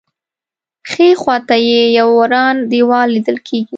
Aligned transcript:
ښی 0.89 1.09
خوا 1.21 1.35
ته 1.47 1.55
یې 1.67 1.81
یو 1.97 2.07
وران 2.19 2.55
دیوال 2.71 3.07
لیدل 3.15 3.37
کېږي. 3.47 3.69